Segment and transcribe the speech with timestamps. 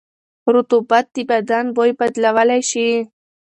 [0.55, 2.89] رطوبت د بدن بوی بدلولی شي.